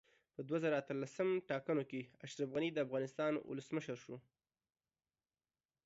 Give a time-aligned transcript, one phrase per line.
[0.35, 4.15] په دوه زره اتلسم ټاکنو کې اشرف غني دا افغانستان اولسمشر شو